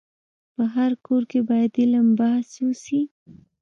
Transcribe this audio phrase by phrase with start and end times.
[0.55, 3.01] په هر کور کي باید علم بحث وسي.